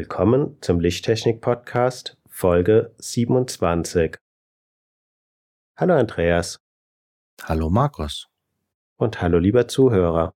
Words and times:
Willkommen 0.00 0.56
zum 0.62 0.80
Lichttechnik-Podcast 0.80 2.16
Folge 2.26 2.94
27. 3.00 4.16
Hallo 5.76 5.92
Andreas. 5.94 6.58
Hallo 7.42 7.68
Markus. 7.68 8.26
Und 8.96 9.20
hallo 9.20 9.38
lieber 9.38 9.68
Zuhörer. 9.68 10.32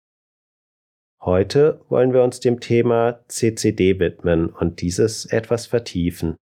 Heute 1.21 1.85
wollen 1.91 2.15
wir 2.15 2.23
uns 2.23 2.41
dem 2.41 2.61
Thema 2.61 3.23
CCD 3.29 4.01
widmen 4.01 4.49
und 4.49 4.81
dieses 4.81 5.27
etwas 5.27 5.67
vertiefen. 5.67 6.37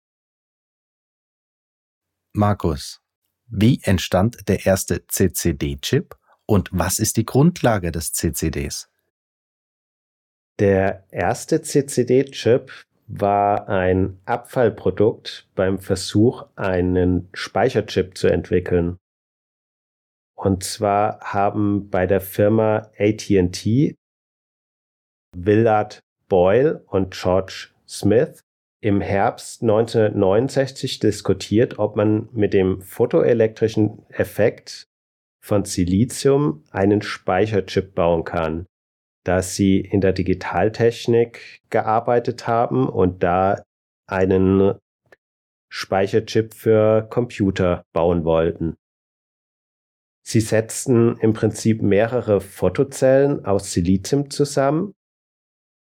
Markus, 2.33 2.99
wie 3.47 3.79
entstand 3.83 4.49
der 4.49 4.65
erste 4.65 5.07
CCD-Chip 5.07 6.17
und 6.45 6.67
was 6.73 6.99
ist 6.99 7.15
die 7.15 7.25
Grundlage 7.25 7.93
des 7.93 8.11
CCDs? 8.11 8.89
Der 10.59 11.07
erste 11.11 11.61
CCD-Chip 11.61 12.69
war 13.07 13.69
ein 13.69 14.19
Abfallprodukt 14.25 15.47
beim 15.55 15.79
Versuch, 15.79 16.47
einen 16.55 17.29
Speicherchip 17.33 18.17
zu 18.17 18.27
entwickeln. 18.27 18.97
Und 20.35 20.63
zwar 20.63 21.19
haben 21.21 21.89
bei 21.89 22.07
der 22.07 22.21
Firma 22.21 22.89
AT&T 22.97 23.95
Willard 25.35 25.99
Boyle 26.27 26.83
und 26.87 27.11
George 27.11 27.69
Smith 27.87 28.41
im 28.81 29.01
Herbst 29.01 29.61
1969 29.61 30.99
diskutiert, 30.99 31.79
ob 31.79 31.95
man 31.95 32.29
mit 32.31 32.53
dem 32.53 32.81
photoelektrischen 32.81 34.05
Effekt 34.09 34.87
von 35.41 35.65
Silizium 35.65 36.63
einen 36.71 37.01
Speicherchip 37.01 37.95
bauen 37.95 38.23
kann 38.23 38.65
dass 39.25 39.55
sie 39.55 39.81
in 39.81 39.99
der 39.99 40.13
Digitaltechnik 40.13 41.61
gearbeitet 41.69 42.47
haben 42.47 42.87
und 42.87 43.23
da 43.23 43.63
einen 44.07 44.75
Speicherchip 45.69 46.53
für 46.53 47.07
Computer 47.09 47.83
bauen 47.91 48.23
wollten. 48.23 48.75
Sie 50.25 50.39
setzten 50.39 51.17
im 51.17 51.33
Prinzip 51.33 51.81
mehrere 51.81 52.39
Fotozellen 52.39 53.45
aus 53.45 53.73
Silizium 53.73 54.29
zusammen, 54.29 54.93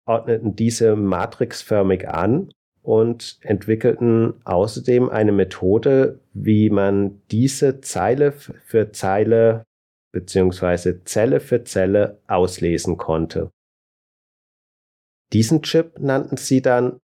ordneten 0.06 0.54
diese 0.54 0.94
matrixförmig 0.94 2.08
an 2.08 2.52
und 2.82 3.38
entwickelten 3.42 4.34
außerdem 4.44 5.08
eine 5.08 5.32
Methode, 5.32 6.20
wie 6.32 6.70
man 6.70 7.22
diese 7.30 7.80
Zeile 7.80 8.32
für 8.32 8.92
Zeile 8.92 9.64
bzw. 10.12 11.02
Zelle 11.04 11.40
für 11.40 11.64
Zelle 11.64 12.20
auslesen 12.26 12.96
konnte. 12.96 13.50
Diesen 15.32 15.62
Chip 15.62 15.98
nannten 15.98 16.36
sie 16.36 16.60
dann 16.60 17.00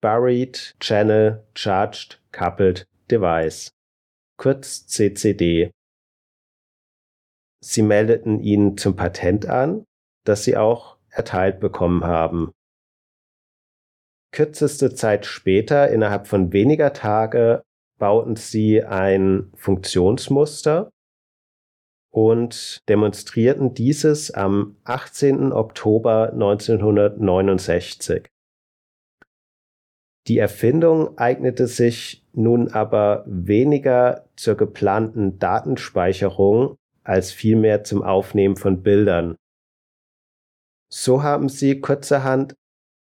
Buried 0.00 0.74
Channel 0.80 1.46
Charged 1.54 2.22
Coupled 2.32 2.86
Device, 3.10 3.70
kurz 4.38 4.86
CCD. 4.86 5.70
Sie 7.62 7.82
meldeten 7.82 8.40
ihn 8.40 8.76
zum 8.76 8.96
Patent 8.96 9.46
an, 9.46 9.84
das 10.24 10.44
sie 10.44 10.56
auch 10.56 10.98
erteilt 11.08 11.60
bekommen 11.60 12.04
haben. 12.04 12.52
Kürzeste 14.32 14.94
Zeit 14.94 15.24
später, 15.24 15.88
innerhalb 15.90 16.26
von 16.26 16.52
weniger 16.52 16.92
Tage, 16.92 17.62
bauten 17.98 18.36
sie 18.36 18.82
ein 18.82 19.50
Funktionsmuster, 19.54 20.90
und 22.10 22.88
demonstrierten 22.88 23.74
dieses 23.74 24.30
am 24.30 24.76
18. 24.84 25.52
Oktober 25.52 26.32
1969. 26.32 28.28
Die 30.26 30.38
Erfindung 30.38 31.18
eignete 31.18 31.66
sich 31.66 32.24
nun 32.32 32.68
aber 32.68 33.24
weniger 33.26 34.28
zur 34.34 34.56
geplanten 34.56 35.38
Datenspeicherung 35.38 36.76
als 37.04 37.30
vielmehr 37.30 37.84
zum 37.84 38.02
Aufnehmen 38.02 38.56
von 38.56 38.82
Bildern. 38.82 39.36
So 40.92 41.22
haben 41.22 41.48
sie 41.48 41.80
kurzerhand 41.80 42.56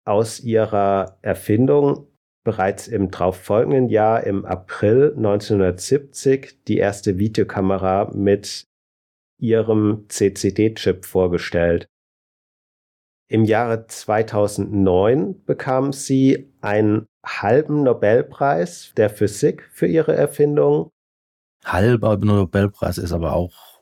aus 0.06 0.40
ihrer 0.40 1.18
Erfindung 1.22 2.08
bereits 2.44 2.88
im 2.88 3.12
darauffolgenden 3.12 3.90
Jahr 3.90 4.24
im 4.24 4.46
April 4.46 5.14
1970 5.16 6.64
die 6.68 6.78
erste 6.78 7.20
Videokamera 7.20 8.12
mit 8.16 8.66
ihrem 9.42 10.06
CCD-Chip 10.08 11.06
vorgestellt. 11.06 11.88
Im 13.28 13.46
Jahre 13.46 13.88
2009 13.88 15.44
bekam 15.46 15.94
sie 15.94 16.54
einen 16.62 17.08
halben 17.26 17.84
Nobelpreis 17.84 18.94
der 18.98 19.10
Physik 19.10 19.70
für 19.72 19.88
ihre 19.88 20.16
Erfindung. 20.16 20.90
Halber 21.64 22.18
Nobelpreis 22.18 22.98
ist 22.98 23.14
aber 23.14 23.34
auch 23.34 23.82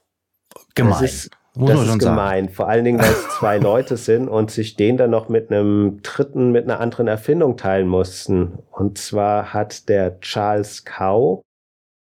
gemein. 0.76 0.92
Das 0.92 1.02
ist, 1.02 1.32
das 1.56 1.82
ist 1.82 2.00
gemein, 2.00 2.46
sagen. 2.46 2.56
vor 2.56 2.70
allen 2.70 2.86
Dingen, 2.86 3.00
weil 3.00 3.10
es 3.10 3.30
zwei 3.40 3.58
Leute 3.58 3.98
sind 3.98 4.28
und 4.28 4.52
sich 4.52 4.76
den 4.76 4.98
dann 4.98 5.10
noch 5.10 5.30
mit 5.30 5.52
einem 5.52 6.02
dritten, 6.04 6.52
mit 6.52 6.66
einer 6.66 6.80
anderen 6.80 7.08
Erfindung 7.08 7.58
teilen 7.58 7.88
mussten. 7.88 8.60
Und 8.72 8.98
zwar 8.98 9.54
hat 9.54 9.90
der 9.90 10.20
Charles 10.20 10.86
Cow 10.86 11.42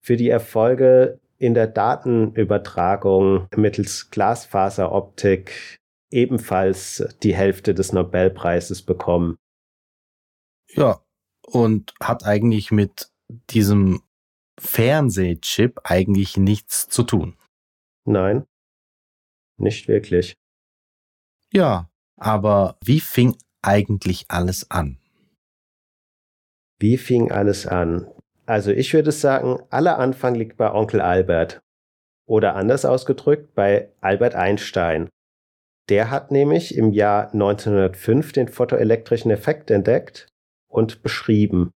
für 0.04 0.16
die 0.16 0.28
Erfolge 0.28 1.18
in 1.38 1.54
der 1.54 1.68
Datenübertragung 1.68 3.48
mittels 3.56 4.10
Glasfaseroptik 4.10 5.78
ebenfalls 6.10 7.16
die 7.22 7.34
Hälfte 7.34 7.74
des 7.74 7.92
Nobelpreises 7.92 8.82
bekommen. 8.82 9.36
Ja, 10.70 11.02
und 11.46 11.94
hat 12.00 12.24
eigentlich 12.24 12.70
mit 12.70 13.10
diesem 13.50 14.02
Fernsehchip 14.58 15.80
eigentlich 15.84 16.36
nichts 16.36 16.88
zu 16.88 17.04
tun. 17.04 17.36
Nein, 18.04 18.46
nicht 19.58 19.88
wirklich. 19.88 20.36
Ja, 21.52 21.90
aber 22.16 22.76
wie 22.82 23.00
fing 23.00 23.36
eigentlich 23.62 24.26
alles 24.28 24.70
an? 24.70 24.98
Wie 26.80 26.96
fing 26.96 27.30
alles 27.30 27.66
an? 27.66 28.10
Also 28.48 28.70
ich 28.70 28.94
würde 28.94 29.12
sagen, 29.12 29.62
aller 29.68 29.98
Anfang 29.98 30.34
liegt 30.34 30.56
bei 30.56 30.72
Onkel 30.72 31.02
Albert. 31.02 31.60
Oder 32.26 32.56
anders 32.56 32.86
ausgedrückt, 32.86 33.54
bei 33.54 33.92
Albert 34.00 34.34
Einstein. 34.34 35.10
Der 35.90 36.10
hat 36.10 36.30
nämlich 36.30 36.74
im 36.74 36.92
Jahr 36.92 37.30
1905 37.34 38.32
den 38.32 38.48
photoelektrischen 38.48 39.30
Effekt 39.30 39.70
entdeckt 39.70 40.28
und 40.66 41.02
beschrieben. 41.02 41.72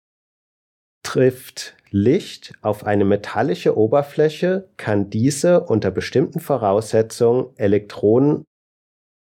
Trifft 1.05 1.77
Licht 1.91 2.55
auf 2.63 2.87
eine 2.87 3.05
metallische 3.05 3.77
Oberfläche, 3.77 4.71
kann 4.79 5.11
diese 5.11 5.65
unter 5.65 5.91
bestimmten 5.91 6.41
Voraussetzungen 6.41 7.55
Elektronen 7.57 8.45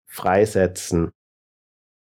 freisetzen. 0.09 1.11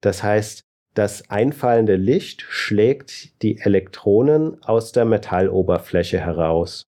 Das 0.00 0.22
heißt, 0.22 0.62
das 0.94 1.31
einfallende 1.31 1.97
Licht 1.97 2.43
schlägt 2.43 3.43
die 3.43 3.59
Elektronen 3.59 4.62
aus 4.62 4.93
der 4.93 5.05
Metalloberfläche 5.05 6.21
heraus. 6.21 6.85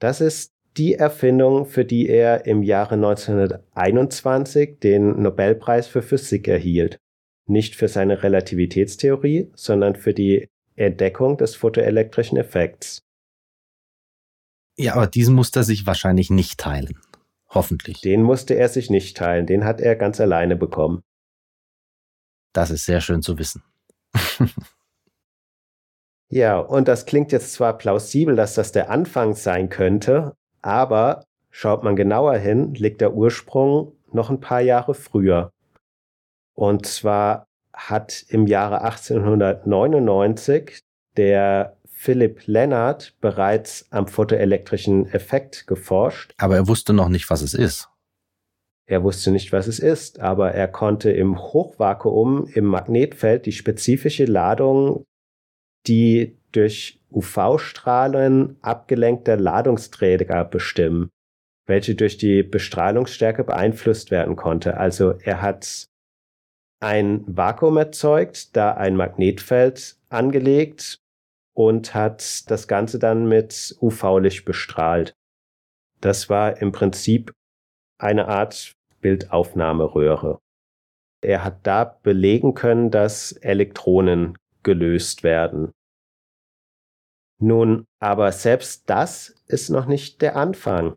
Das 0.00 0.20
ist 0.20 0.52
die 0.76 0.94
Erfindung, 0.94 1.66
für 1.66 1.84
die 1.84 2.08
er 2.08 2.46
im 2.46 2.62
Jahre 2.62 2.94
1921 2.94 4.78
den 4.80 5.22
Nobelpreis 5.22 5.86
für 5.86 6.02
Physik 6.02 6.48
erhielt. 6.48 6.98
Nicht 7.46 7.74
für 7.74 7.88
seine 7.88 8.22
Relativitätstheorie, 8.22 9.50
sondern 9.54 9.96
für 9.96 10.14
die 10.14 10.48
Entdeckung 10.76 11.36
des 11.36 11.56
photoelektrischen 11.56 12.38
Effekts. 12.38 13.02
Ja, 14.76 14.94
aber 14.94 15.06
diesen 15.06 15.34
musste 15.34 15.60
er 15.60 15.64
sich 15.64 15.86
wahrscheinlich 15.86 16.30
nicht 16.30 16.58
teilen. 16.58 16.98
Hoffentlich. 17.48 18.00
Den 18.00 18.22
musste 18.22 18.54
er 18.54 18.68
sich 18.68 18.90
nicht 18.90 19.16
teilen, 19.16 19.46
den 19.46 19.64
hat 19.64 19.80
er 19.80 19.96
ganz 19.96 20.20
alleine 20.20 20.56
bekommen. 20.56 21.02
Das 22.52 22.70
ist 22.70 22.84
sehr 22.84 23.00
schön 23.00 23.22
zu 23.22 23.38
wissen. 23.38 23.62
ja, 26.28 26.58
und 26.58 26.88
das 26.88 27.06
klingt 27.06 27.32
jetzt 27.32 27.52
zwar 27.52 27.78
plausibel, 27.78 28.36
dass 28.36 28.54
das 28.54 28.72
der 28.72 28.90
Anfang 28.90 29.34
sein 29.34 29.68
könnte, 29.68 30.34
aber 30.62 31.24
schaut 31.50 31.82
man 31.84 31.96
genauer 31.96 32.36
hin, 32.36 32.74
liegt 32.74 33.00
der 33.00 33.14
Ursprung 33.14 33.92
noch 34.12 34.30
ein 34.30 34.40
paar 34.40 34.60
Jahre 34.60 34.94
früher. 34.94 35.52
Und 36.54 36.86
zwar 36.86 37.46
hat 37.72 38.24
im 38.28 38.46
Jahre 38.46 38.82
1899 38.82 40.80
der 41.16 41.76
Philipp 42.00 42.46
Lennart 42.46 43.14
bereits 43.20 43.86
am 43.90 44.08
photoelektrischen 44.08 45.06
Effekt 45.12 45.66
geforscht. 45.66 46.32
Aber 46.38 46.56
er 46.56 46.66
wusste 46.66 46.94
noch 46.94 47.10
nicht, 47.10 47.28
was 47.28 47.42
es 47.42 47.52
ist. 47.52 47.89
Er 48.90 49.04
wusste 49.04 49.30
nicht, 49.30 49.52
was 49.52 49.68
es 49.68 49.78
ist, 49.78 50.18
aber 50.18 50.50
er 50.50 50.66
konnte 50.66 51.12
im 51.12 51.38
Hochvakuum 51.38 52.48
im 52.52 52.64
Magnetfeld 52.64 53.46
die 53.46 53.52
spezifische 53.52 54.24
Ladung, 54.24 55.04
die 55.86 56.36
durch 56.50 57.00
UV-Strahlen 57.12 58.56
abgelenkter 58.62 59.36
Ladungsträger 59.36 60.44
bestimmen, 60.44 61.08
welche 61.68 61.94
durch 61.94 62.18
die 62.18 62.42
Bestrahlungsstärke 62.42 63.44
beeinflusst 63.44 64.10
werden 64.10 64.34
konnte. 64.34 64.76
Also 64.76 65.12
er 65.22 65.40
hat 65.40 65.86
ein 66.82 67.22
Vakuum 67.28 67.76
erzeugt, 67.76 68.56
da 68.56 68.72
ein 68.72 68.96
Magnetfeld 68.96 70.00
angelegt 70.08 70.98
und 71.54 71.94
hat 71.94 72.50
das 72.50 72.66
Ganze 72.66 72.98
dann 72.98 73.28
mit 73.28 73.76
UV-Licht 73.80 74.44
bestrahlt. 74.44 75.12
Das 76.00 76.28
war 76.28 76.60
im 76.60 76.72
Prinzip 76.72 77.30
eine 78.00 78.26
Art 78.26 78.74
Bildaufnahmeröhre. 79.00 80.38
Er 81.22 81.44
hat 81.44 81.66
da 81.66 81.84
belegen 81.84 82.54
können, 82.54 82.90
dass 82.90 83.32
Elektronen 83.32 84.38
gelöst 84.62 85.22
werden. 85.22 85.72
Nun, 87.38 87.86
aber 88.00 88.32
selbst 88.32 88.88
das 88.88 89.34
ist 89.46 89.70
noch 89.70 89.86
nicht 89.86 90.20
der 90.22 90.36
Anfang. 90.36 90.94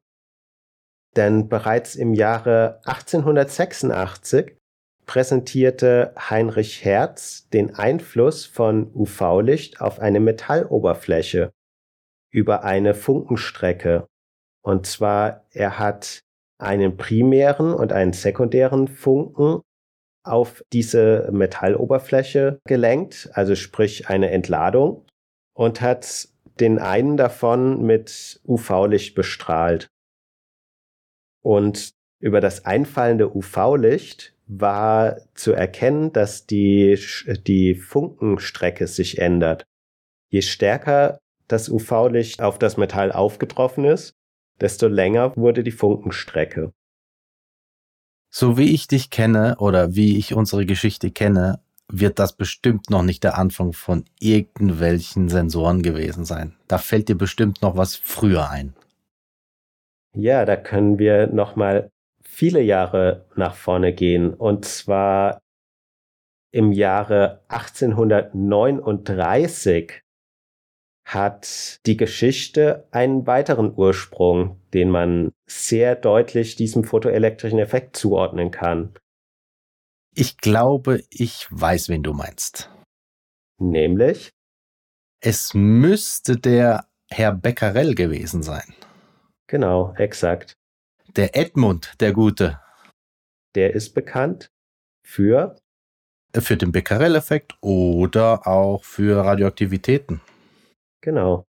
Denn 1.15 1.47
bereits 1.47 1.95
im 1.95 2.13
Jahre 2.13 2.81
1886 2.85 4.57
präsentierte 5.05 6.13
Heinrich 6.17 6.83
Hertz 6.83 7.47
den 7.49 7.75
Einfluss 7.75 8.45
von 8.45 8.91
UV-Licht 8.93 9.81
auf 9.81 9.99
eine 9.99 10.19
Metalloberfläche 10.19 11.51
über 12.31 12.63
eine 12.63 12.93
Funkenstrecke. 12.93 14.07
Und 14.63 14.85
zwar, 14.85 15.45
er 15.51 15.77
hat 15.77 16.23
einen 16.63 16.97
primären 16.97 17.73
und 17.73 17.93
einen 17.93 18.13
sekundären 18.13 18.87
Funken 18.87 19.61
auf 20.25 20.63
diese 20.71 21.29
Metalloberfläche 21.31 22.59
gelenkt, 22.65 23.29
also 23.33 23.55
sprich 23.55 24.09
eine 24.09 24.31
Entladung, 24.31 25.05
und 25.53 25.81
hat 25.81 26.29
den 26.59 26.79
einen 26.79 27.17
davon 27.17 27.83
mit 27.83 28.41
UV-Licht 28.45 29.15
bestrahlt. 29.15 29.87
Und 31.43 31.91
über 32.21 32.39
das 32.39 32.65
einfallende 32.65 33.35
UV-Licht 33.35 34.33
war 34.47 35.17
zu 35.35 35.51
erkennen, 35.51 36.13
dass 36.13 36.45
die, 36.45 36.97
die 37.45 37.75
Funkenstrecke 37.75 38.87
sich 38.87 39.19
ändert. 39.19 39.65
Je 40.29 40.41
stärker 40.41 41.19
das 41.47 41.69
UV-Licht 41.69 42.41
auf 42.41 42.59
das 42.59 42.77
Metall 42.77 43.11
aufgetroffen 43.11 43.85
ist, 43.85 44.13
desto 44.61 44.87
länger 44.87 45.35
wurde 45.35 45.63
die 45.63 45.71
Funkenstrecke. 45.71 46.71
So 48.29 48.57
wie 48.57 48.73
ich 48.73 48.87
dich 48.87 49.09
kenne 49.09 49.57
oder 49.59 49.95
wie 49.95 50.17
ich 50.17 50.33
unsere 50.33 50.65
Geschichte 50.65 51.11
kenne, 51.11 51.59
wird 51.87 52.19
das 52.19 52.35
bestimmt 52.35 52.89
noch 52.89 53.03
nicht 53.03 53.23
der 53.23 53.37
Anfang 53.37 53.71
von 53.73 54.05
irgendwelchen 54.19 55.29
Sensoren 55.29 55.83
gewesen 55.83 56.25
sein. 56.25 56.55
Da 56.67 56.79
fällt 56.79 57.09
dir 57.09 57.17
bestimmt 57.17 57.61
noch 57.61 57.77
was 57.77 57.95
früher 57.95 58.49
ein. 58.49 58.73
Ja, 60.15 60.45
da 60.45 60.55
können 60.55 60.99
wir 60.99 61.25
noch 61.27 61.55
mal 61.55 61.89
viele 62.23 62.61
Jahre 62.61 63.25
nach 63.35 63.55
vorne 63.55 63.93
gehen 63.93 64.33
und 64.33 64.65
zwar 64.65 65.39
im 66.51 66.71
Jahre 66.71 67.41
1839 67.49 70.02
hat 71.05 71.85
die 71.85 71.97
Geschichte 71.97 72.87
einen 72.91 73.27
weiteren 73.27 73.73
Ursprung, 73.75 74.59
den 74.73 74.89
man 74.89 75.31
sehr 75.45 75.95
deutlich 75.95 76.55
diesem 76.55 76.83
photoelektrischen 76.83 77.59
Effekt 77.59 77.95
zuordnen 77.95 78.51
kann. 78.51 78.93
Ich 80.15 80.37
glaube, 80.37 81.03
ich 81.09 81.47
weiß, 81.49 81.89
wen 81.89 82.03
du 82.03 82.13
meinst. 82.13 82.71
Nämlich? 83.59 84.31
Es 85.19 85.53
müsste 85.53 86.37
der 86.37 86.87
Herr 87.09 87.33
Becquerel 87.33 87.95
gewesen 87.95 88.43
sein. 88.43 88.73
Genau, 89.47 89.93
exakt. 89.97 90.53
Der 91.15 91.35
Edmund, 91.35 91.93
der 91.99 92.13
Gute. 92.13 92.59
Der 93.55 93.73
ist 93.73 93.93
bekannt 93.93 94.49
für? 95.05 95.55
Für 96.35 96.57
den 96.57 96.71
Becquerel-Effekt 96.71 97.55
oder 97.61 98.47
auch 98.47 98.83
für 98.83 99.23
Radioaktivitäten. 99.23 100.21
Genau. 101.03 101.45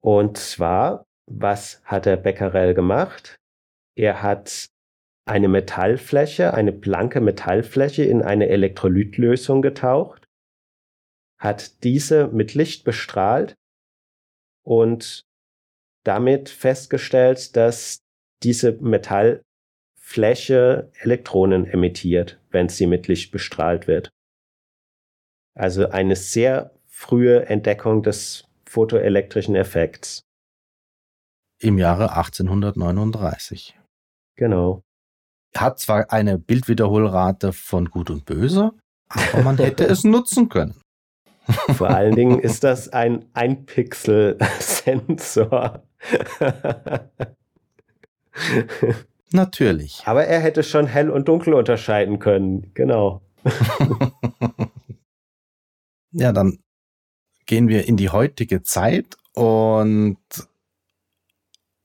Und 0.00 0.38
zwar, 0.38 1.04
was 1.28 1.82
hat 1.84 2.06
der 2.06 2.16
Becquerel 2.16 2.74
gemacht? 2.74 3.36
Er 3.96 4.22
hat 4.22 4.68
eine 5.28 5.48
Metallfläche, 5.48 6.54
eine 6.54 6.70
blanke 6.72 7.20
Metallfläche 7.20 8.04
in 8.04 8.22
eine 8.22 8.48
Elektrolytlösung 8.48 9.62
getaucht, 9.62 10.28
hat 11.40 11.82
diese 11.82 12.28
mit 12.28 12.54
Licht 12.54 12.84
bestrahlt 12.84 13.56
und 14.64 15.22
damit 16.04 16.48
festgestellt, 16.48 17.56
dass 17.56 17.98
diese 18.44 18.74
Metallfläche 18.80 19.42
Elektronen 21.00 21.66
emittiert, 21.66 22.40
wenn 22.50 22.68
sie 22.68 22.86
mit 22.86 23.08
Licht 23.08 23.32
bestrahlt 23.32 23.88
wird. 23.88 24.10
Also 25.58 25.88
eine 25.88 26.14
sehr 26.14 26.75
frühe 26.96 27.46
Entdeckung 27.46 28.02
des 28.02 28.48
photoelektrischen 28.64 29.54
Effekts. 29.54 30.22
Im 31.60 31.76
Jahre 31.76 32.16
1839. 32.16 33.78
Genau. 34.36 34.80
Hat 35.54 35.78
zwar 35.78 36.10
eine 36.10 36.38
Bildwiederholrate 36.38 37.52
von 37.52 37.90
Gut 37.90 38.08
und 38.08 38.24
Böse, 38.24 38.72
aber 39.08 39.42
man 39.42 39.58
hätte 39.58 39.84
es 39.84 40.04
nutzen 40.04 40.48
können. 40.48 40.80
Vor 41.76 41.90
allen 41.90 42.16
Dingen 42.16 42.38
ist 42.40 42.64
das 42.64 42.88
ein 42.88 43.26
Ein-Pixel-Sensor. 43.34 45.82
Natürlich. 49.32 50.02
Aber 50.06 50.24
er 50.24 50.40
hätte 50.40 50.62
schon 50.62 50.86
hell 50.86 51.10
und 51.10 51.28
dunkel 51.28 51.52
unterscheiden 51.52 52.18
können. 52.18 52.72
Genau. 52.72 53.20
ja, 56.12 56.32
dann 56.32 56.58
gehen 57.46 57.68
wir 57.68 57.86
in 57.88 57.96
die 57.96 58.10
heutige 58.10 58.62
Zeit 58.62 59.16
und 59.34 60.18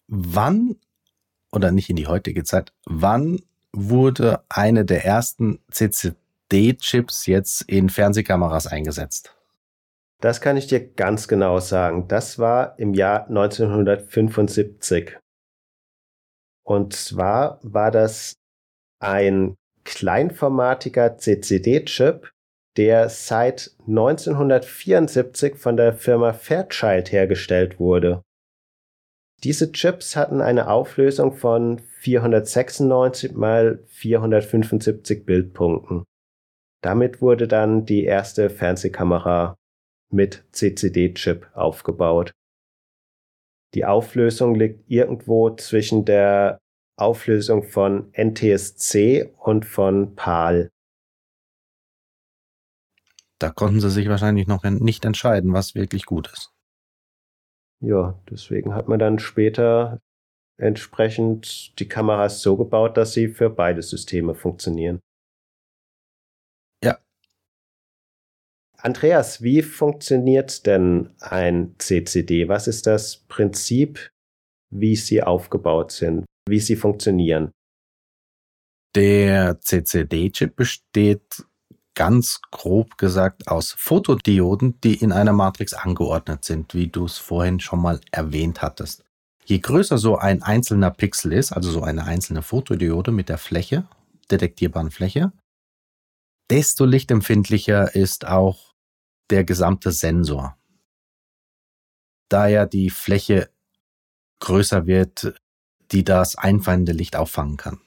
wann, 0.07 0.75
oder 1.51 1.71
nicht 1.71 1.89
in 1.89 1.95
die 1.95 2.07
heutige 2.07 2.43
Zeit, 2.43 2.73
wann 2.85 3.39
wurde 3.73 4.43
eine 4.49 4.83
der 4.85 5.05
ersten 5.05 5.59
CCD-Chips 5.71 7.25
jetzt 7.25 7.61
in 7.63 7.89
Fernsehkameras 7.89 8.67
eingesetzt? 8.67 9.35
Das 10.19 10.39
kann 10.41 10.57
ich 10.57 10.67
dir 10.67 10.87
ganz 10.93 11.27
genau 11.27 11.59
sagen. 11.59 12.07
Das 12.07 12.37
war 12.37 12.77
im 12.77 12.93
Jahr 12.93 13.27
1975. 13.27 15.17
Und 16.63 16.93
zwar 16.93 17.59
war 17.63 17.89
das 17.89 18.35
ein 18.99 19.55
kleinformatiger 19.83 21.17
CCD-Chip, 21.17 22.31
der 22.77 23.09
seit 23.09 23.71
1974 23.87 25.55
von 25.55 25.77
der 25.77 25.93
Firma 25.93 26.33
Fairchild 26.33 27.11
hergestellt 27.11 27.79
wurde. 27.79 28.21
Diese 29.43 29.71
Chips 29.71 30.15
hatten 30.15 30.39
eine 30.41 30.69
Auflösung 30.69 31.33
von 31.33 31.79
496 31.99 33.33
mal 33.33 33.83
475 33.87 35.25
Bildpunkten. 35.25 36.03
Damit 36.83 37.21
wurde 37.21 37.47
dann 37.47 37.85
die 37.85 38.03
erste 38.03 38.49
Fernsehkamera 38.49 39.55
mit 40.11 40.43
CCD-Chip 40.51 41.49
aufgebaut. 41.53 42.31
Die 43.73 43.85
Auflösung 43.85 44.55
liegt 44.55 44.89
irgendwo 44.89 45.49
zwischen 45.55 46.05
der 46.05 46.59
Auflösung 46.97 47.63
von 47.63 48.11
NTSC 48.13 49.33
und 49.39 49.65
von 49.65 50.15
PAL. 50.15 50.69
Da 53.41 53.49
konnten 53.49 53.81
sie 53.81 53.89
sich 53.89 54.07
wahrscheinlich 54.07 54.45
noch 54.45 54.63
nicht 54.63 55.03
entscheiden, 55.03 55.51
was 55.51 55.73
wirklich 55.73 56.05
gut 56.05 56.31
ist. 56.31 56.53
Ja, 57.83 58.21
deswegen 58.29 58.75
hat 58.75 58.87
man 58.87 58.99
dann 58.99 59.17
später 59.17 59.99
entsprechend 60.59 61.79
die 61.79 61.87
Kameras 61.87 62.43
so 62.43 62.55
gebaut, 62.55 62.97
dass 62.97 63.13
sie 63.13 63.29
für 63.29 63.49
beide 63.49 63.81
Systeme 63.81 64.35
funktionieren. 64.35 64.99
Ja. 66.83 66.99
Andreas, 68.77 69.41
wie 69.41 69.63
funktioniert 69.63 70.67
denn 70.67 71.09
ein 71.19 71.73
CCD? 71.79 72.47
Was 72.47 72.67
ist 72.67 72.85
das 72.85 73.25
Prinzip, 73.27 74.11
wie 74.69 74.95
sie 74.95 75.23
aufgebaut 75.23 75.91
sind, 75.91 76.25
wie 76.47 76.59
sie 76.59 76.75
funktionieren? 76.75 77.51
Der 78.95 79.59
CCD-Chip 79.59 80.55
besteht 80.55 81.43
ganz 82.01 82.41
grob 82.49 82.97
gesagt 82.97 83.47
aus 83.47 83.73
Fotodioden, 83.77 84.81
die 84.81 84.95
in 84.95 85.11
einer 85.11 85.33
Matrix 85.33 85.75
angeordnet 85.75 86.43
sind, 86.43 86.73
wie 86.73 86.87
du 86.87 87.05
es 87.05 87.19
vorhin 87.19 87.59
schon 87.59 87.79
mal 87.79 88.01
erwähnt 88.09 88.63
hattest. 88.63 89.03
Je 89.45 89.59
größer 89.59 89.99
so 89.99 90.17
ein 90.17 90.41
einzelner 90.41 90.89
Pixel 90.89 91.31
ist, 91.31 91.51
also 91.51 91.69
so 91.69 91.83
eine 91.83 92.05
einzelne 92.05 92.41
Fotodiode 92.41 93.11
mit 93.11 93.29
der 93.29 93.37
Fläche, 93.37 93.87
detektierbaren 94.31 94.89
Fläche, 94.89 95.31
desto 96.49 96.85
lichtempfindlicher 96.85 97.93
ist 97.93 98.25
auch 98.25 98.73
der 99.29 99.43
gesamte 99.43 99.91
Sensor. 99.91 100.57
Da 102.29 102.47
ja 102.47 102.65
die 102.65 102.89
Fläche 102.89 103.51
größer 104.39 104.87
wird, 104.87 105.35
die 105.91 106.03
das 106.03 106.35
einfallende 106.35 106.93
Licht 106.93 107.15
auffangen 107.15 107.57
kann. 107.57 107.79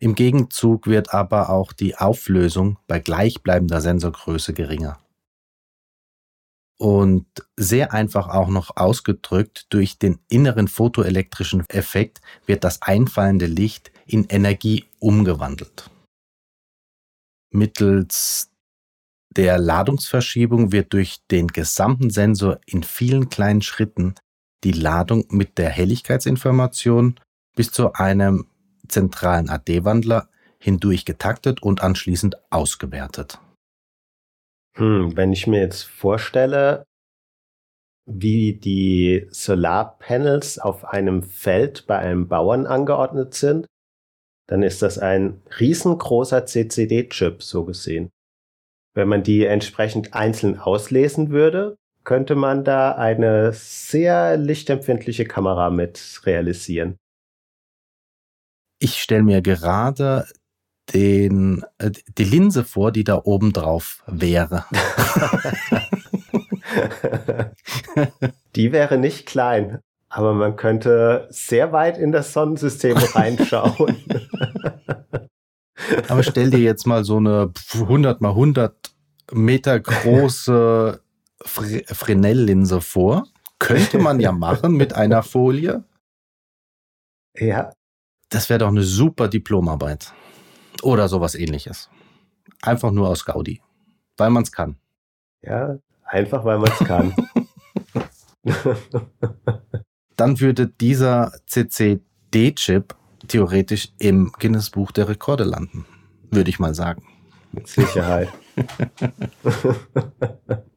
Im 0.00 0.14
Gegenzug 0.14 0.86
wird 0.86 1.12
aber 1.12 1.50
auch 1.50 1.72
die 1.72 1.96
Auflösung 1.96 2.78
bei 2.86 2.98
gleichbleibender 2.98 3.82
Sensorgröße 3.82 4.54
geringer. 4.54 4.98
Und 6.78 7.26
sehr 7.58 7.92
einfach 7.92 8.28
auch 8.28 8.48
noch 8.48 8.78
ausgedrückt, 8.78 9.66
durch 9.68 9.98
den 9.98 10.18
inneren 10.30 10.66
photoelektrischen 10.66 11.68
Effekt 11.68 12.22
wird 12.46 12.64
das 12.64 12.80
einfallende 12.80 13.44
Licht 13.44 13.92
in 14.06 14.24
Energie 14.24 14.86
umgewandelt. 14.98 15.90
Mittels 17.52 18.50
der 19.36 19.58
Ladungsverschiebung 19.58 20.72
wird 20.72 20.94
durch 20.94 21.18
den 21.30 21.48
gesamten 21.48 22.08
Sensor 22.08 22.58
in 22.64 22.82
vielen 22.82 23.28
kleinen 23.28 23.60
Schritten 23.60 24.14
die 24.64 24.72
Ladung 24.72 25.26
mit 25.28 25.58
der 25.58 25.68
Helligkeitsinformation 25.68 27.20
bis 27.54 27.70
zu 27.70 27.92
einem 27.92 28.49
zentralen 28.90 29.48
AD-Wandler 29.48 30.28
hindurch 30.58 31.04
getaktet 31.04 31.62
und 31.62 31.82
anschließend 31.82 32.36
ausgewertet. 32.50 33.40
Hm, 34.76 35.16
wenn 35.16 35.32
ich 35.32 35.46
mir 35.46 35.60
jetzt 35.60 35.82
vorstelle, 35.82 36.84
wie 38.06 38.54
die 38.54 39.26
Solarpanels 39.30 40.58
auf 40.58 40.84
einem 40.84 41.22
Feld 41.22 41.86
bei 41.86 41.98
einem 41.98 42.28
Bauern 42.28 42.66
angeordnet 42.66 43.34
sind, 43.34 43.66
dann 44.48 44.62
ist 44.62 44.82
das 44.82 44.98
ein 44.98 45.42
riesengroßer 45.60 46.44
CCD-Chip, 46.44 47.42
so 47.42 47.64
gesehen. 47.64 48.10
Wenn 48.94 49.08
man 49.08 49.22
die 49.22 49.44
entsprechend 49.44 50.14
einzeln 50.14 50.58
auslesen 50.58 51.30
würde, 51.30 51.76
könnte 52.02 52.34
man 52.34 52.64
da 52.64 52.92
eine 52.92 53.52
sehr 53.52 54.36
lichtempfindliche 54.36 55.24
Kamera 55.24 55.70
mit 55.70 56.20
realisieren. 56.24 56.96
Ich 58.82 59.02
stelle 59.02 59.22
mir 59.22 59.42
gerade 59.42 60.26
den, 60.94 61.62
äh, 61.76 61.90
die 62.16 62.24
Linse 62.24 62.64
vor, 62.64 62.92
die 62.92 63.04
da 63.04 63.20
oben 63.22 63.52
drauf 63.52 64.02
wäre. 64.06 64.64
die 68.56 68.72
wäre 68.72 68.96
nicht 68.96 69.26
klein, 69.26 69.80
aber 70.08 70.32
man 70.32 70.56
könnte 70.56 71.28
sehr 71.30 71.72
weit 71.72 71.98
in 71.98 72.10
das 72.10 72.32
Sonnensystem 72.32 72.96
reinschauen. 72.96 73.96
aber 76.08 76.22
stell 76.22 76.50
dir 76.50 76.60
jetzt 76.60 76.86
mal 76.86 77.04
so 77.04 77.18
eine 77.18 77.52
100 77.74 78.22
mal 78.22 78.30
100 78.30 78.94
Meter 79.32 79.78
große 79.78 81.02
Fre 81.42 81.82
Fresnel-Linse 81.86 82.80
vor. 82.80 83.26
Könnte 83.58 83.98
man 83.98 84.20
ja 84.20 84.32
machen 84.46 84.72
mit 84.72 84.94
einer 84.94 85.22
Folie. 85.22 85.84
Ja. 87.36 87.72
Das 88.30 88.48
wäre 88.48 88.60
doch 88.60 88.68
eine 88.68 88.82
super 88.82 89.28
Diplomarbeit. 89.28 90.12
Oder 90.82 91.08
sowas 91.08 91.34
ähnliches. 91.34 91.90
Einfach 92.62 92.90
nur 92.90 93.08
aus 93.08 93.24
Gaudi. 93.24 93.60
Weil 94.16 94.30
man 94.30 94.44
es 94.44 94.52
kann. 94.52 94.76
Ja, 95.42 95.78
einfach 96.04 96.44
weil 96.44 96.58
man 96.58 96.70
es 96.70 96.78
kann. 96.78 97.14
Dann 100.16 100.40
würde 100.40 100.68
dieser 100.68 101.32
CCD-Chip 101.46 102.94
theoretisch 103.28 103.92
im 103.98 104.32
Guinness-Buch 104.38 104.92
der 104.92 105.08
Rekorde 105.08 105.44
landen. 105.44 105.86
Würde 106.30 106.50
ich 106.50 106.58
mal 106.58 106.74
sagen. 106.74 107.06
Mit 107.52 107.68
Sicherheit. 107.68 108.28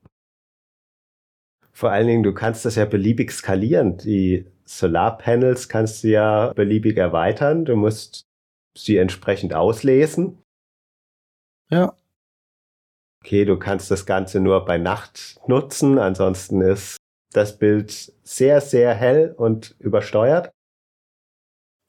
Vor 1.71 1.91
allen 1.91 2.07
Dingen, 2.07 2.23
du 2.23 2.33
kannst 2.33 2.65
das 2.65 2.75
ja 2.75 2.85
beliebig 2.85 3.31
skalieren. 3.31 3.97
Die 3.97 4.45
Solarpanels 4.65 5.69
kannst 5.69 6.03
du 6.03 6.09
ja 6.09 6.53
beliebig 6.53 6.97
erweitern. 6.97 7.65
Du 7.65 7.75
musst 7.75 8.25
sie 8.75 8.97
entsprechend 8.97 9.53
auslesen. 9.53 10.43
Ja. 11.69 11.95
Okay, 13.23 13.45
du 13.45 13.57
kannst 13.57 13.89
das 13.89 14.05
Ganze 14.05 14.39
nur 14.39 14.65
bei 14.65 14.77
Nacht 14.77 15.39
nutzen. 15.47 15.97
Ansonsten 15.97 16.61
ist 16.61 16.97
das 17.31 17.57
Bild 17.57 18.13
sehr, 18.23 18.61
sehr 18.61 18.93
hell 18.93 19.33
und 19.37 19.75
übersteuert. 19.79 20.51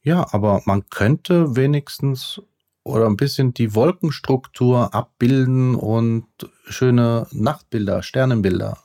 Ja, 0.03 0.27
aber 0.33 0.63
man 0.65 0.89
könnte 0.91 1.57
wenigstens 1.57 2.41
oder 2.85 3.07
ein 3.07 3.17
bisschen 3.17 3.55
die 3.55 3.75
Wolkenstruktur 3.75 4.95
abbilden 4.95 5.75
und 5.75 6.27
schöne 6.67 7.27
Nachtbilder, 7.33 8.03
Sternenbilder 8.03 8.79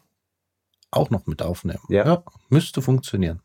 auch 0.92 1.10
noch 1.10 1.28
mit 1.28 1.42
aufnehmen. 1.42 1.84
Ja. 1.90 2.06
ja. 2.06 2.24
müsste 2.50 2.82
funktionieren. 2.82 3.42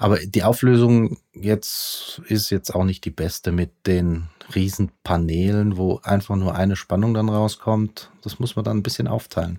Aber 0.00 0.18
die 0.18 0.44
Auflösung 0.44 1.18
jetzt 1.34 2.22
ist 2.26 2.48
jetzt 2.48 2.74
auch 2.74 2.84
nicht 2.84 3.04
die 3.04 3.10
beste 3.10 3.52
mit 3.52 3.86
den 3.86 4.28
riesen 4.54 4.92
Paneelen, 5.04 5.76
wo 5.76 6.00
einfach 6.02 6.36
nur 6.36 6.54
eine 6.54 6.74
Spannung 6.74 7.12
dann 7.12 7.28
rauskommt. 7.28 8.10
Das 8.22 8.38
muss 8.38 8.56
man 8.56 8.64
dann 8.64 8.78
ein 8.78 8.82
bisschen 8.82 9.08
aufteilen. 9.08 9.58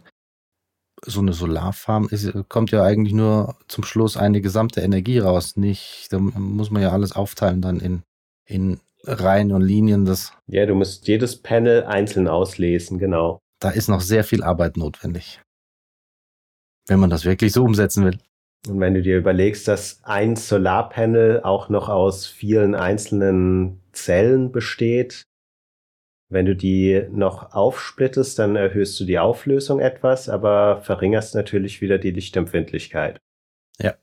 So 1.06 1.20
eine 1.20 1.34
Solarfarm 1.34 2.08
ist, 2.10 2.34
kommt 2.50 2.72
ja 2.72 2.82
eigentlich 2.84 3.14
nur 3.14 3.56
zum 3.68 3.84
Schluss 3.84 4.18
eine 4.18 4.42
gesamte 4.42 4.82
Energie 4.82 5.20
raus. 5.20 5.58
Nicht, 5.58 6.08
da 6.10 6.18
muss 6.18 6.72
man 6.72 6.82
ja 6.82 6.92
alles 6.92 7.12
aufteilen 7.12 7.62
dann 7.62 7.80
in, 7.80 8.02
in 8.48 8.80
Reihen 9.04 9.52
und 9.52 9.62
Linien. 9.62 10.06
Das, 10.06 10.34
ja, 10.48 10.66
du 10.66 10.74
musst 10.74 11.08
jedes 11.08 11.40
Panel 11.40 11.84
einzeln 11.84 12.28
auslesen, 12.28 12.98
genau. 12.98 13.38
Da 13.60 13.70
ist 13.70 13.90
noch 13.90 14.02
sehr 14.02 14.24
viel 14.24 14.42
Arbeit 14.42 14.76
notwendig 14.76 15.40
wenn 16.88 17.00
man 17.00 17.10
das 17.10 17.26
wirklich 17.26 17.54
so 17.54 17.64
umsetzen 17.64 18.04
will. 18.06 18.18
Und 18.68 18.80
wenn 18.80 18.94
du 18.94 19.02
dir 19.02 19.18
überlegst, 19.18 19.68
dass 19.68 20.04
ein 20.04 20.36
Solarpanel 20.36 21.42
auch 21.42 21.70
noch 21.70 21.90
aus 21.90 22.28
vielen 22.28 22.76
einzelnen 22.76 23.82
Zellen 23.92 24.52
besteht, 24.52 25.24
wenn 26.30 26.46
du 26.46 26.56
die 26.56 27.08
noch 27.12 27.54
aufsplittest, 27.54 28.40
dann 28.40 28.56
erhöhst 28.56 28.98
du 29.00 29.06
die 29.06 29.20
Auflösung 29.20 29.80
etwas, 29.80 30.30
aber 30.30 30.82
verringerst 30.82 31.36
natürlich 31.36 31.82
wieder 31.82 31.98
die 31.98 32.12
Lichtempfindlichkeit. 32.12 33.20
Ja. 33.80 33.96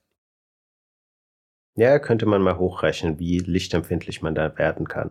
Ja, 1.77 1.99
könnte 1.99 2.27
man 2.27 2.43
mal 2.43 2.59
hochrechnen, 2.59 3.19
wie 3.19 3.39
lichtempfindlich 3.39 4.21
man 4.21 4.35
da 4.35 4.59
werden 4.59 4.89
kann. 4.89 5.11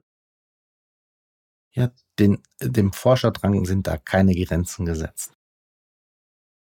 Ja, 1.73 1.91
den, 2.19 2.43
dem 2.61 2.91
Forscherdrang 2.91 3.65
sind 3.65 3.87
da 3.87 3.97
keine 3.97 4.35
Grenzen 4.35 4.85
gesetzt. 4.85 5.33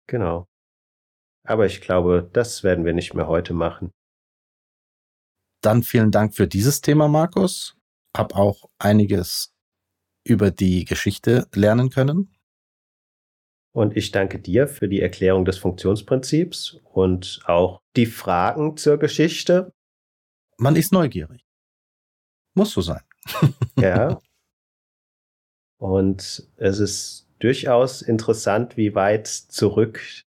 Genau. 0.06 0.46
Aber 1.48 1.64
ich 1.64 1.80
glaube, 1.80 2.28
das 2.34 2.62
werden 2.62 2.84
wir 2.84 2.92
nicht 2.92 3.14
mehr 3.14 3.26
heute 3.26 3.54
machen. 3.54 3.90
Dann 5.62 5.82
vielen 5.82 6.10
Dank 6.10 6.34
für 6.34 6.46
dieses 6.46 6.82
Thema, 6.82 7.08
Markus. 7.08 7.74
Hab 8.14 8.34
auch 8.34 8.68
einiges 8.78 9.54
über 10.26 10.50
die 10.50 10.84
Geschichte 10.84 11.48
lernen 11.54 11.88
können. 11.88 12.36
Und 13.74 13.96
ich 13.96 14.10
danke 14.10 14.38
dir 14.40 14.68
für 14.68 14.88
die 14.88 15.00
Erklärung 15.00 15.46
des 15.46 15.56
Funktionsprinzips 15.56 16.80
und 16.84 17.40
auch 17.46 17.80
die 17.96 18.06
Fragen 18.06 18.76
zur 18.76 18.98
Geschichte. 18.98 19.72
Man 20.58 20.76
ist 20.76 20.92
neugierig. 20.92 21.46
Muss 22.54 22.72
so 22.72 22.82
sein. 22.82 23.02
ja. 23.78 24.20
Und 25.80 26.46
es 26.56 26.78
ist 26.78 27.26
durchaus 27.38 28.02
interessant, 28.02 28.76
wie 28.76 28.94
weit 28.94 29.28
zurück 29.28 30.26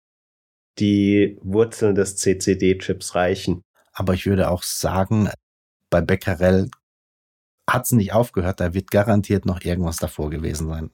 die 0.78 1.38
Wurzeln 1.42 1.94
des 1.94 2.16
CCD-Chips 2.16 3.14
reichen. 3.14 3.62
Aber 3.92 4.14
ich 4.14 4.26
würde 4.26 4.50
auch 4.50 4.62
sagen, 4.62 5.28
bei 5.90 6.00
Becquerel 6.00 6.70
hat 7.68 7.84
es 7.84 7.92
nicht 7.92 8.12
aufgehört, 8.12 8.60
da 8.60 8.74
wird 8.74 8.90
garantiert 8.90 9.46
noch 9.46 9.62
irgendwas 9.62 9.96
davor 9.96 10.30
gewesen 10.30 10.68
sein. 10.68 10.90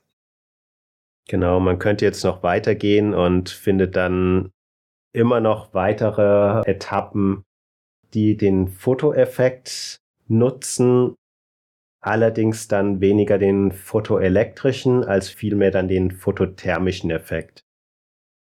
Genau, 1.28 1.61
man 1.61 1.78
könnte 1.78 2.04
jetzt 2.04 2.25
noch 2.25 2.42
weitergehen 2.42 3.14
und 3.14 3.50
findet 3.50 3.97
dann 3.97 4.50
immer 5.12 5.40
noch 5.40 5.75
weitere 5.75 6.62
Etappen, 6.68 7.44
die 8.14 8.37
den 8.37 8.68
Fotoeffekt 8.68 9.99
nutzen, 10.26 11.14
allerdings 12.00 12.68
dann 12.68 13.00
weniger 13.00 13.38
den 13.38 13.73
photoelektrischen 13.73 15.04
als 15.04 15.28
vielmehr 15.28 15.70
dann 15.70 15.88
den 15.88 16.11
photothermischen 16.11 17.11
Effekt. 17.11 17.62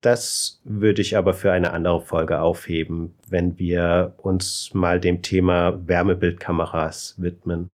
Das 0.05 0.61
würde 0.65 1.01
ich 1.01 1.17
aber 1.17 1.33
für 1.33 1.51
eine 1.51 1.73
andere 1.73 2.03
Folge 2.03 2.43
aufheben, 2.43 3.15
wenn 3.27 3.59
wir 3.59 4.13
uns 4.19 4.75
mal 4.75 5.01
dem 5.01 5.23
Thema 5.23 5.81
Wärmebildkameras 5.89 7.15
widmen. 7.17 7.71